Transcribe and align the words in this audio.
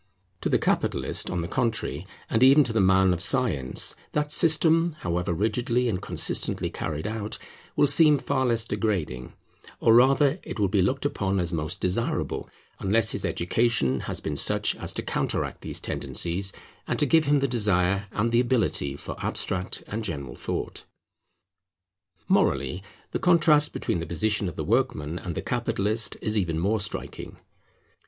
To 0.41 0.49
the 0.49 0.57
capitalist, 0.57 1.29
on 1.29 1.41
the 1.43 1.47
contrary, 1.47 2.07
and 2.27 2.41
even 2.41 2.63
to 2.63 2.73
the 2.73 2.81
man 2.81 3.13
of 3.13 3.21
science, 3.21 3.95
that 4.13 4.31
system, 4.31 4.93
however 5.01 5.31
rigidly 5.31 5.87
and 5.87 6.01
consistently 6.01 6.71
carried 6.71 7.05
out, 7.05 7.37
will 7.75 7.85
seem 7.85 8.17
far 8.17 8.47
less 8.47 8.65
degrading; 8.65 9.33
or 9.79 9.93
rather 9.93 10.39
it 10.41 10.59
will 10.59 10.69
be 10.69 10.81
looked 10.81 11.05
upon 11.05 11.39
as 11.39 11.53
most 11.53 11.81
desirable, 11.81 12.49
unless 12.79 13.11
his 13.11 13.23
education 13.23 13.99
has 13.99 14.19
been 14.19 14.35
such 14.35 14.75
as 14.77 14.91
to 14.95 15.03
counteract 15.03 15.61
these 15.61 15.79
tendencies, 15.79 16.51
and 16.87 16.97
to 16.97 17.05
give 17.05 17.25
him 17.25 17.37
the 17.37 17.47
desire 17.47 18.07
and 18.11 18.31
the 18.31 18.39
ability 18.39 18.95
for 18.97 19.15
abstract 19.23 19.83
and 19.85 20.03
general 20.03 20.33
thought. 20.35 20.83
Morally, 22.27 22.81
the 23.11 23.19
contrast 23.19 23.71
between 23.71 23.99
the 23.99 24.07
position 24.07 24.47
of 24.49 24.55
the 24.55 24.63
workman 24.63 25.19
and 25.19 25.35
the 25.35 25.43
capitalist 25.43 26.17
is 26.23 26.39
even 26.39 26.57
more 26.57 26.79
striking. 26.79 27.37